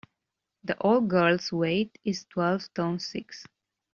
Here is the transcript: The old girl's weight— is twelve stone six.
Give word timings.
The 0.63 0.75
old 0.81 1.09
girl's 1.09 1.51
weight— 1.51 1.95
is 2.03 2.25
twelve 2.27 2.63
stone 2.63 2.97
six. 2.97 3.45